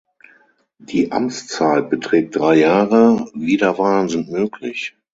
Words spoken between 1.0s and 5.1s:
Amtszeit beträgt drei Jahre, Wiederwahlen sind möglich.